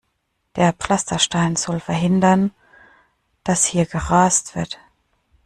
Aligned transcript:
Der 0.55 0.73
Pflasterstein 0.73 1.55
soll 1.55 1.79
verhindern, 1.79 2.55
dass 3.43 3.65
hier 3.65 3.85
gerast 3.85 4.55
wird. 4.55 4.79